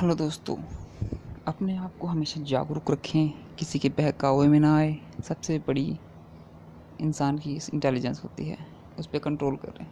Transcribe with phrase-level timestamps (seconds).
[0.00, 0.56] Hello दोस्तों,
[1.46, 6.00] अपने आप को हमेशा जागरूक रखें, किसी के बहकावे में ना आए। सबसे बड़ी
[7.00, 8.56] इंसान की इंटेलिजेंस होती है,
[8.98, 9.86] उस पर कंट्रोल करें